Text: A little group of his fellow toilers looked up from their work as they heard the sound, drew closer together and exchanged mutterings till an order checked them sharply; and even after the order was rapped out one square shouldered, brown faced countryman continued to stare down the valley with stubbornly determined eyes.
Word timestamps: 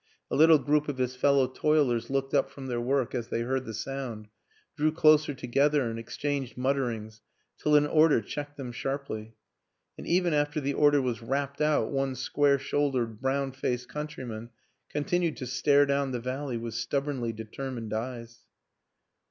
A 0.31 0.35
little 0.35 0.57
group 0.57 0.87
of 0.89 0.97
his 0.97 1.15
fellow 1.15 1.45
toilers 1.45 2.09
looked 2.09 2.33
up 2.33 2.49
from 2.49 2.65
their 2.65 2.81
work 2.81 3.13
as 3.13 3.27
they 3.27 3.41
heard 3.41 3.65
the 3.65 3.73
sound, 3.75 4.29
drew 4.75 4.91
closer 4.91 5.35
together 5.35 5.87
and 5.87 5.99
exchanged 5.99 6.57
mutterings 6.57 7.21
till 7.59 7.75
an 7.75 7.85
order 7.85 8.19
checked 8.19 8.57
them 8.57 8.71
sharply; 8.71 9.35
and 9.99 10.07
even 10.07 10.33
after 10.33 10.59
the 10.59 10.73
order 10.73 11.03
was 11.03 11.21
rapped 11.21 11.61
out 11.61 11.91
one 11.91 12.15
square 12.15 12.57
shouldered, 12.57 13.21
brown 13.21 13.51
faced 13.51 13.89
countryman 13.89 14.49
continued 14.89 15.37
to 15.37 15.45
stare 15.45 15.85
down 15.85 16.09
the 16.13 16.19
valley 16.19 16.57
with 16.57 16.73
stubbornly 16.73 17.31
determined 17.31 17.93
eyes. 17.93 18.47